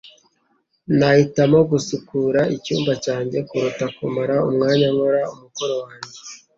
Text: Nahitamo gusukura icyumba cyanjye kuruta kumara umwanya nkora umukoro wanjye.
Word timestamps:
Nahitamo 0.97 1.59
gusukura 1.71 2.41
icyumba 2.55 2.91
cyanjye 3.05 3.37
kuruta 3.47 3.85
kumara 3.95 4.35
umwanya 4.49 4.87
nkora 4.93 5.21
umukoro 5.33 5.73
wanjye. 5.83 6.17